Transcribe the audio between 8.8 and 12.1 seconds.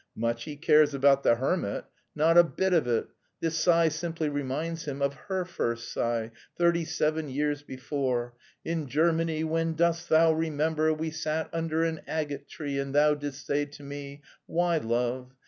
Germany, when, dost thou remember, we sat under an